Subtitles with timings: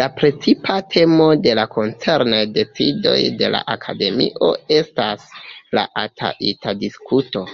[0.00, 5.28] La precipa temo de la koncernaj decidoj de la Akademio estas
[5.80, 7.48] la ata-ita-diskuto.